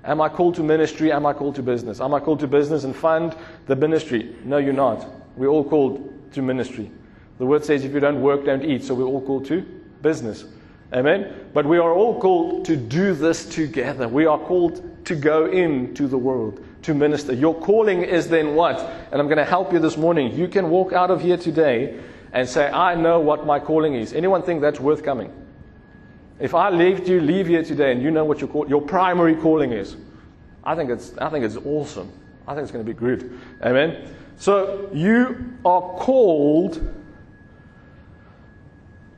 [0.04, 1.12] Am I called to ministry?
[1.12, 2.00] Am I called to business?
[2.00, 3.34] Am I called to business and fund
[3.66, 4.36] the ministry?
[4.44, 5.06] No, you're not.
[5.36, 6.90] We're all called to ministry.
[7.38, 8.84] The word says if you don't work, don't eat.
[8.84, 9.62] So we're all called to
[10.02, 10.44] business.
[10.92, 11.48] Amen?
[11.52, 14.06] But we are all called to do this together.
[14.06, 17.32] We are called to go into the world to minister.
[17.32, 18.78] Your calling is then what?
[19.10, 20.34] And I'm going to help you this morning.
[20.34, 21.98] You can walk out of here today
[22.32, 24.12] and say, I know what my calling is.
[24.12, 25.32] Anyone think that's worth coming?
[26.38, 29.36] If I leave you leave here today and you know what your call, your primary
[29.36, 29.96] calling is,
[30.64, 32.10] I think it's I think it's awesome.
[32.46, 33.38] I think it's going to be good.
[33.62, 34.14] Amen.
[34.36, 36.92] So you are called,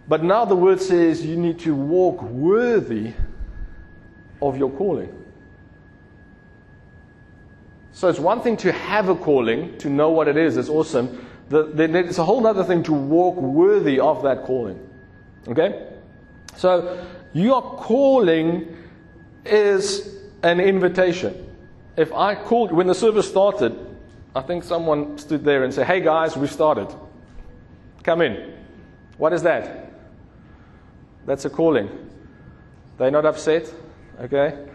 [0.07, 3.15] but now the word says you need to walk worthy
[4.43, 5.13] of your calling.
[7.93, 11.27] So it's one thing to have a calling, to know what it is, it's awesome.
[11.49, 11.71] The,
[12.07, 14.79] it's a whole other thing to walk worthy of that calling.
[15.49, 15.96] Okay?
[16.57, 18.77] So your calling
[19.45, 21.55] is an invitation.
[21.97, 23.75] If I called, when the service started,
[24.35, 26.95] I think someone stood there and said, Hey guys, we started.
[28.03, 28.55] Come in.
[29.17, 29.93] What is that?
[31.25, 31.91] That's a calling.
[32.99, 33.73] They're not upset,
[34.21, 34.67] okay?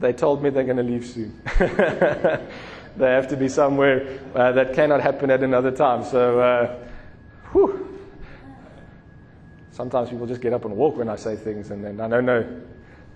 [0.00, 1.40] they told me they're going to leave soon.
[1.58, 6.04] they have to be somewhere uh, that cannot happen at another time.
[6.04, 6.76] So, uh,
[7.52, 7.84] whew.
[9.78, 12.26] Sometimes people just get up and walk when I say things, and then I don't
[12.26, 12.44] know,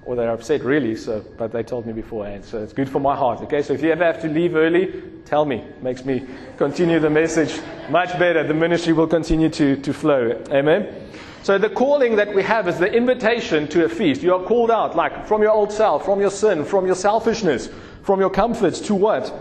[0.05, 0.95] or they're upset really.
[0.95, 3.41] So, but they told me beforehand, so it's good for my heart.
[3.41, 5.65] Okay, so if you ever have to leave early, tell me.
[5.81, 6.25] Makes me
[6.59, 8.45] continue the message much better.
[8.45, 10.41] The ministry will continue to to flow.
[10.53, 11.11] Amen.
[11.43, 14.23] So the calling that we have is the invitation to a feast.
[14.23, 17.71] You are called out, like from your old self, from your sin, from your selfishness,
[18.05, 19.35] from your comforts, to what?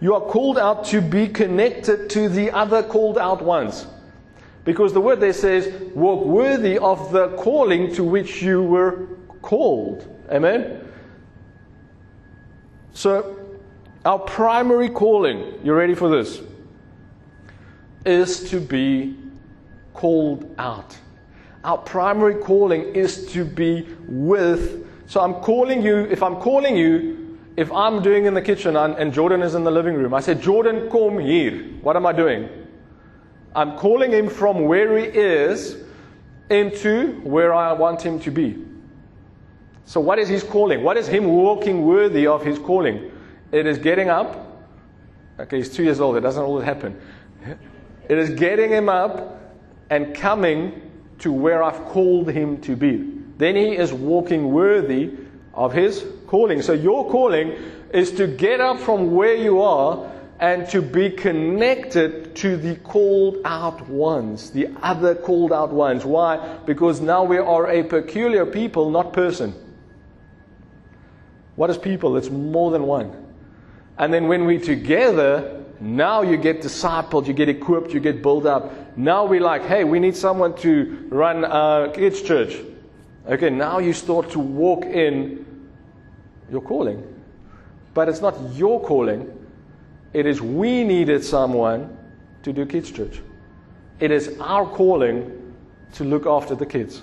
[0.00, 3.88] You are called out to be connected to the other called out ones.
[4.68, 9.06] Because the word there says, walk worthy of the calling to which you were
[9.40, 10.06] called.
[10.30, 10.86] Amen?
[12.92, 13.46] So,
[14.04, 16.42] our primary calling, you ready for this?
[18.04, 19.16] Is to be
[19.94, 20.94] called out.
[21.64, 24.86] Our primary calling is to be with.
[25.06, 28.96] So I'm calling you, if I'm calling you, if I'm doing in the kitchen and,
[28.96, 31.58] and Jordan is in the living room, I say, Jordan, come here.
[31.80, 32.57] What am I doing?
[33.54, 35.76] I'm calling him from where he is
[36.50, 38.64] into where I want him to be.
[39.84, 40.82] So, what is his calling?
[40.82, 43.10] What is him walking worthy of his calling?
[43.52, 44.44] It is getting up.
[45.40, 46.16] Okay, he's two years old.
[46.16, 47.00] It doesn't always happen.
[48.08, 49.40] It is getting him up
[49.90, 50.82] and coming
[51.20, 53.18] to where I've called him to be.
[53.38, 55.12] Then he is walking worthy
[55.54, 56.62] of his calling.
[56.62, 57.54] So your calling
[57.92, 63.38] is to get up from where you are and to be connected to the called
[63.44, 66.04] out ones, the other called out ones.
[66.04, 66.58] Why?
[66.64, 69.54] Because now we are a peculiar people, not person.
[71.56, 72.16] What is people?
[72.16, 73.26] It's more than one.
[73.98, 78.46] And then when we're together, Now you get discipled, you get equipped, you get built
[78.46, 78.96] up.
[78.96, 82.56] Now we're like, hey, we need someone to run a kids' church.
[83.26, 85.46] Okay, now you start to walk in
[86.50, 87.02] your calling.
[87.94, 89.30] But it's not your calling,
[90.12, 91.96] it is we needed someone
[92.42, 93.20] to do kids' church.
[94.00, 95.54] It is our calling
[95.94, 97.02] to look after the kids.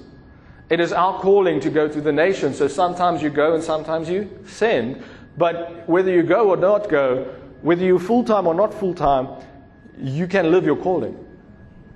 [0.69, 2.57] It is our calling to go to the nations.
[2.57, 5.03] So sometimes you go and sometimes you send.
[5.37, 7.25] But whether you go or not go,
[7.61, 9.27] whether you're full time or not full time,
[9.99, 11.17] you can live your calling.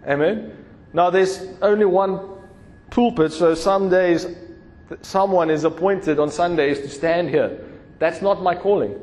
[0.07, 0.55] Amen?
[0.93, 2.19] Now, there's only one
[2.89, 4.27] pulpit, so some days
[5.01, 7.59] someone is appointed on Sundays to stand here.
[7.99, 8.99] That's not my calling.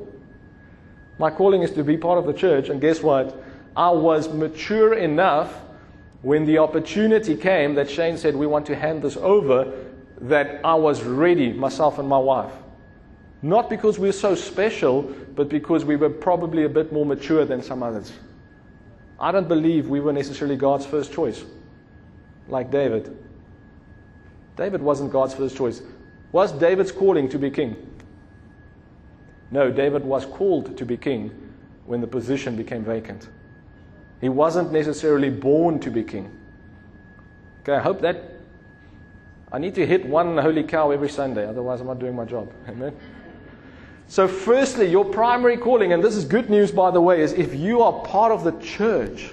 [1.18, 3.42] My calling is to be part of the church, and guess what?
[3.76, 5.54] I was mature enough
[6.22, 9.72] when the opportunity came that Shane said, We want to hand this over,
[10.22, 12.52] that I was ready, myself and my wife.
[13.42, 15.02] Not because we're so special,
[15.34, 18.12] but because we were probably a bit more mature than some others.
[19.20, 21.44] I don't believe we were necessarily God's first choice,
[22.48, 23.16] like David.
[24.56, 25.82] David wasn't God's first choice.
[26.32, 27.76] Was David's calling to be king?
[29.50, 31.30] No, David was called to be king
[31.86, 33.28] when the position became vacant.
[34.20, 36.36] He wasn't necessarily born to be king.
[37.62, 38.32] Okay, I hope that.
[39.52, 42.52] I need to hit one holy cow every Sunday, otherwise, I'm not doing my job.
[42.68, 42.94] Amen.
[44.08, 47.54] So, firstly, your primary calling, and this is good news, by the way, is if
[47.54, 49.32] you are part of the church,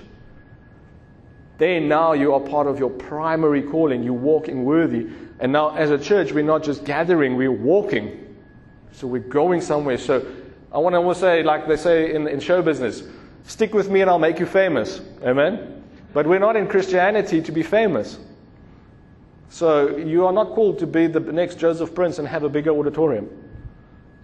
[1.60, 4.04] then now you are part of your primary calling.
[4.04, 5.08] You're walking worthy.
[5.40, 8.23] And now, as a church, we're not just gathering, we're walking.
[8.94, 9.98] So, we're going somewhere.
[9.98, 10.26] So,
[10.72, 13.04] I want to say, like they say in, in show business,
[13.44, 15.02] stick with me and I'll make you famous.
[15.24, 15.84] Amen?
[16.14, 18.18] But we're not in Christianity to be famous.
[19.50, 22.72] So, you are not called to be the next Joseph Prince and have a bigger
[22.72, 23.30] auditorium.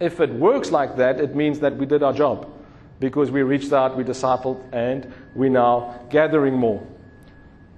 [0.00, 2.50] If it works like that, it means that we did our job
[3.00, 6.86] because we reached out, we discipled, and we're now gathering more.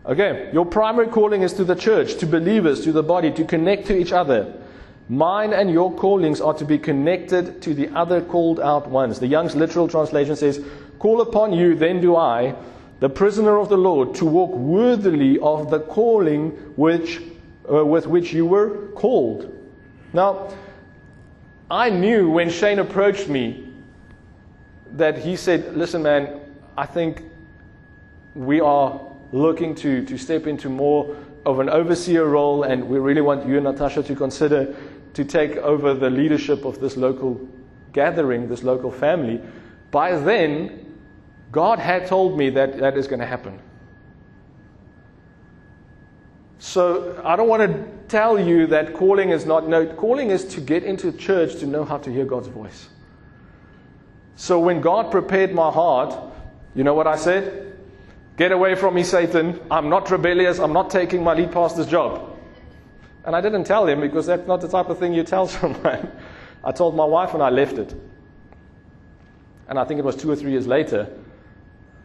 [0.05, 3.87] Okay, your primary calling is to the church, to believers, to the body, to connect
[3.87, 4.52] to each other.
[5.08, 9.18] Mine and your callings are to be connected to the other called out ones.
[9.18, 10.64] The Young's literal translation says,
[10.98, 12.54] Call upon you, then do I,
[13.00, 17.20] the prisoner of the Lord, to walk worthily of the calling which,
[17.70, 19.52] uh, with which you were called.
[20.12, 20.52] Now,
[21.70, 23.72] I knew when Shane approached me
[24.92, 26.40] that he said, Listen, man,
[26.76, 27.24] I think
[28.34, 29.00] we are
[29.32, 33.56] looking to, to step into more of an overseer role, and we really want you
[33.56, 34.76] and Natasha to consider
[35.14, 37.40] to take over the leadership of this local
[37.92, 39.40] gathering, this local family.
[39.90, 40.96] By then,
[41.51, 43.61] God had told me that that is going to happen.
[46.59, 50.61] So I don't want to tell you that calling is not no calling is to
[50.61, 52.88] get into church to know how to hear God's voice.
[54.37, 56.14] So when God prepared my heart,
[56.75, 57.77] you know what I said?
[58.37, 59.61] Get away from me, Satan.
[59.70, 60.59] I'm not rebellious.
[60.59, 62.32] I'm not taking my lead pastor's job.
[63.24, 66.11] And I didn't tell him because that's not the type of thing you tell someone.
[66.64, 67.94] I told my wife and I left it.
[69.68, 71.08] And I think it was two or three years later,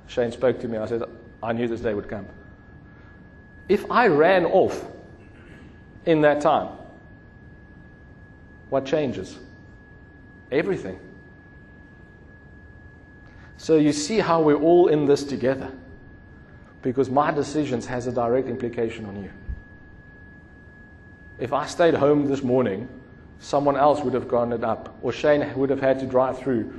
[0.08, 0.78] Shane spoke to me.
[0.78, 1.04] I said,
[1.44, 2.26] I knew this day would come.
[3.68, 4.86] If I ran off
[6.06, 6.70] in that time,
[8.70, 9.38] what changes?
[10.52, 11.00] Everything.
[13.58, 15.72] So you see how we're all in this together.
[16.82, 19.32] Because my decisions has a direct implication on you.
[21.40, 22.88] If I stayed home this morning,
[23.40, 26.74] someone else would have gone it up, or Shane would have had to drive through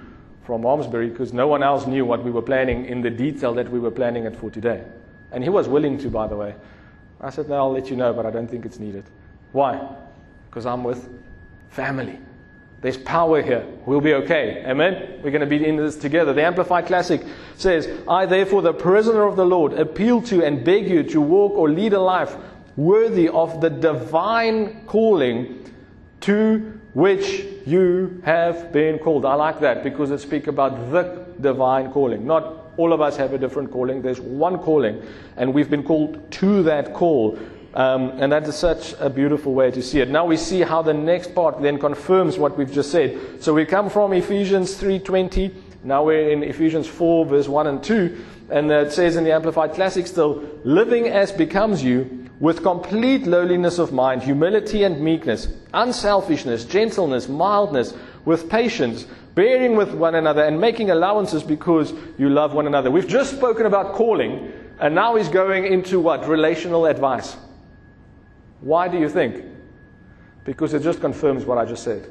[0.45, 3.71] from Malmesbury because no one else knew what we were planning in the detail that
[3.71, 4.83] we were planning it for today.
[5.31, 6.55] And he was willing to, by the way.
[7.21, 9.05] I said, No, I'll let you know, but I don't think it's needed.
[9.53, 9.87] Why?
[10.49, 11.09] Because I'm with
[11.71, 12.19] family.
[12.81, 13.67] There's power here.
[13.87, 14.65] We'll be okay.
[14.65, 15.21] Amen?
[15.23, 16.33] We're going to be in this together.
[16.33, 17.21] The Amplified Classic
[17.57, 21.53] says, I, therefore, the prisoner of the Lord, appeal to and beg you to walk
[21.55, 22.37] or lead a life
[22.79, 25.69] worthy of the divine calling
[26.21, 29.25] to which you have been called.
[29.25, 33.33] I like that because it speaks about the divine calling, not all of us have
[33.35, 34.01] a different calling.
[34.01, 35.03] There's one calling,
[35.37, 37.37] and we've been called to that call.
[37.75, 40.09] Um, and that is such a beautiful way to see it.
[40.09, 43.43] Now we see how the next part then confirms what we've just said.
[43.43, 45.53] So we come from Ephesians 3:20.
[45.83, 48.25] Now we're in Ephesians 4, verse 1 and 2.
[48.51, 53.79] And it says in the Amplified Classic still, living as becomes you, with complete lowliness
[53.79, 60.61] of mind, humility and meekness, unselfishness, gentleness, mildness, with patience, bearing with one another and
[60.61, 62.91] making allowances because you love one another.
[62.91, 66.29] We've just spoken about calling, and now he's going into what?
[66.29, 67.37] Relational advice.
[68.61, 69.45] Why do you think?
[70.45, 72.09] Because it just confirms what I just said.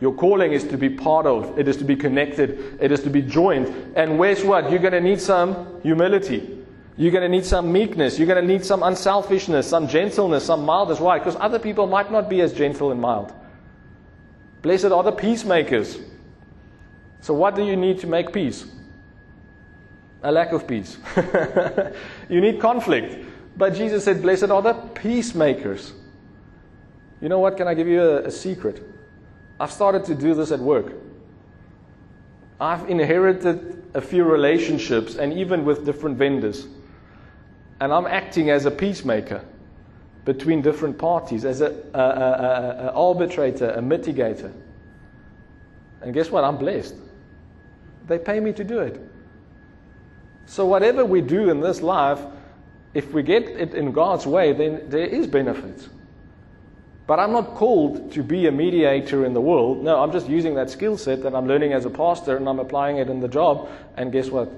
[0.00, 3.10] Your calling is to be part of, it is to be connected, it is to
[3.10, 3.68] be joined.
[3.96, 4.70] And where's what?
[4.70, 6.59] You're going to need some humility.
[7.00, 8.18] You're going to need some meekness.
[8.18, 11.00] You're going to need some unselfishness, some gentleness, some mildness.
[11.00, 11.18] Why?
[11.18, 13.32] Because other people might not be as gentle and mild.
[14.60, 15.98] Blessed are the peacemakers.
[17.22, 18.66] So, what do you need to make peace?
[20.22, 20.98] A lack of peace.
[22.28, 23.24] you need conflict.
[23.56, 25.94] But Jesus said, Blessed are the peacemakers.
[27.22, 27.56] You know what?
[27.56, 28.86] Can I give you a, a secret?
[29.58, 30.92] I've started to do this at work.
[32.60, 36.66] I've inherited a few relationships and even with different vendors.
[37.80, 39.44] And I'm acting as a peacemaker
[40.24, 44.52] between different parties, as an arbitrator, a mitigator.
[46.02, 46.44] And guess what?
[46.44, 46.94] I'm blessed.
[48.06, 49.00] They pay me to do it.
[50.46, 52.20] So, whatever we do in this life,
[52.92, 55.88] if we get it in God's way, then there is benefits.
[57.06, 59.82] But I'm not called to be a mediator in the world.
[59.82, 62.58] No, I'm just using that skill set that I'm learning as a pastor and I'm
[62.58, 63.68] applying it in the job.
[63.96, 64.50] And guess what?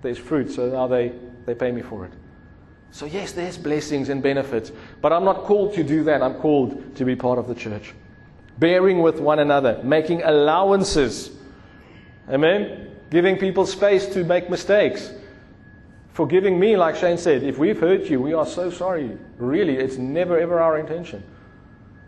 [0.00, 1.12] There's fruit, so now they,
[1.44, 2.12] they pay me for it.
[2.90, 6.22] So, yes, there's blessings and benefits, but I'm not called to do that.
[6.22, 7.94] I'm called to be part of the church.
[8.58, 11.30] Bearing with one another, making allowances.
[12.28, 12.90] Amen?
[13.10, 15.12] Giving people space to make mistakes.
[16.12, 19.16] Forgiving me, like Shane said, if we've hurt you, we are so sorry.
[19.36, 21.22] Really, it's never ever our intention.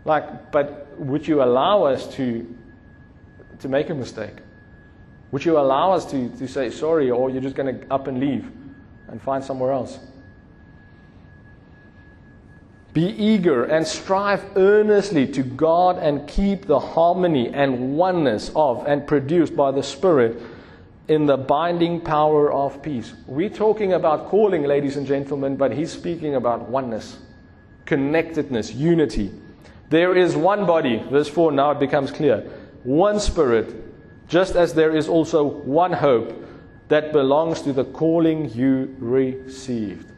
[0.03, 2.45] Like, but would you allow us to,
[3.59, 4.35] to make a mistake?
[5.31, 8.19] Would you allow us to, to say sorry, or you're just going to up and
[8.19, 8.51] leave
[9.07, 9.99] and find somewhere else?
[12.93, 19.07] Be eager and strive earnestly to guard and keep the harmony and oneness of and
[19.07, 20.41] produced by the Spirit
[21.07, 23.13] in the binding power of peace.
[23.27, 27.17] We're talking about calling, ladies and gentlemen, but he's speaking about oneness,
[27.85, 29.31] connectedness, unity.
[29.89, 32.39] There is one body, verse 4, now it becomes clear.
[32.83, 33.73] One Spirit,
[34.27, 36.45] just as there is also one hope
[36.89, 40.11] that belongs to the calling you received.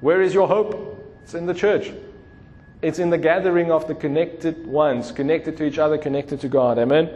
[0.00, 0.96] Where is your hope?
[1.24, 1.92] It's in the church.
[2.82, 6.78] It's in the gathering of the connected ones, connected to each other, connected to God.
[6.78, 7.10] Amen.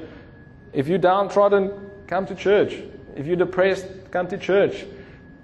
[0.72, 1.72] If you're downtrodden,
[2.06, 2.74] come to church.
[3.16, 4.84] If you're depressed, come to church.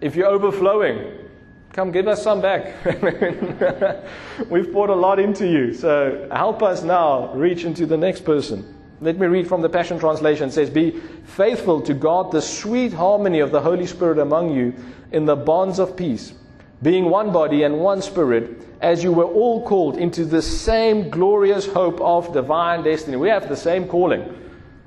[0.01, 1.29] If you're overflowing,
[1.73, 2.75] come give us some back.
[4.51, 5.73] We've poured a lot into you.
[5.73, 8.77] So help us now reach into the next person.
[9.01, 10.49] Let me read from the Passion Translation.
[10.49, 10.91] It says, Be
[11.25, 14.75] faithful to God, the sweet harmony of the Holy Spirit among you
[15.13, 16.35] in the bonds of peace,
[16.83, 21.67] being one body and one spirit as you were all called into the same glorious
[21.67, 23.17] hope of divine destiny.
[23.17, 24.37] We have the same calling.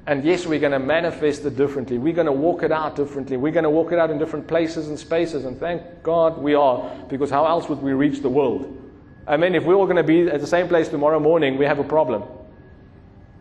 [0.05, 1.97] And yes, we're going to manifest it differently.
[1.97, 3.37] We're going to walk it out differently.
[3.37, 5.45] We're going to walk it out in different places and spaces.
[5.45, 8.79] And thank God we are, because how else would we reach the world?
[9.25, 11.65] I mean, if we're all going to be at the same place tomorrow morning, we
[11.65, 12.23] have a problem.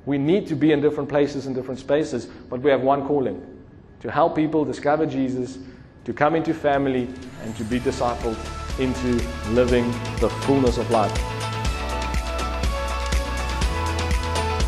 [0.06, 3.44] We need to be in different places and different spaces, but we have one calling
[4.00, 5.58] to help people discover Jesus,
[6.04, 7.08] to come into family,
[7.42, 8.36] and to be discipled
[8.78, 9.88] into living
[10.18, 11.16] the fullness of life.